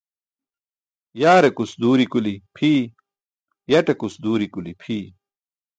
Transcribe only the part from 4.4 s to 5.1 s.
kuli phiy